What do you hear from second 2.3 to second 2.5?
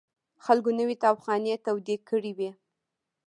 وې.